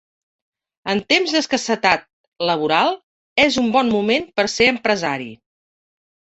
[0.93, 2.07] En temps d'escassetat
[2.51, 2.91] laboral,
[3.47, 5.33] és un bon moment per ser empresari.